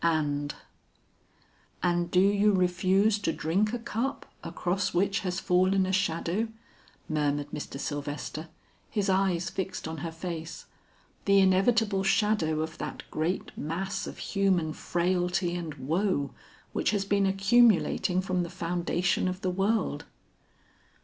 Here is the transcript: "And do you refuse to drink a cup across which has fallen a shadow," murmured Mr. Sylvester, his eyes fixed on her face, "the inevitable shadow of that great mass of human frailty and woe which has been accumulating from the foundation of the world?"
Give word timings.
"And 0.03 0.55
do 2.09 2.19
you 2.19 2.53
refuse 2.53 3.19
to 3.19 3.31
drink 3.31 3.71
a 3.71 3.77
cup 3.77 4.25
across 4.43 4.95
which 4.95 5.19
has 5.19 5.39
fallen 5.39 5.85
a 5.85 5.91
shadow," 5.91 6.47
murmured 7.07 7.51
Mr. 7.51 7.79
Sylvester, 7.79 8.49
his 8.89 9.09
eyes 9.11 9.51
fixed 9.51 9.87
on 9.87 9.97
her 9.99 10.11
face, 10.11 10.65
"the 11.25 11.37
inevitable 11.37 12.01
shadow 12.01 12.61
of 12.61 12.79
that 12.79 13.03
great 13.11 13.55
mass 13.55 14.07
of 14.07 14.17
human 14.17 14.73
frailty 14.73 15.53
and 15.53 15.75
woe 15.75 16.31
which 16.73 16.89
has 16.89 17.05
been 17.05 17.27
accumulating 17.27 18.21
from 18.21 18.41
the 18.41 18.49
foundation 18.49 19.27
of 19.27 19.41
the 19.41 19.51
world?" 19.51 20.05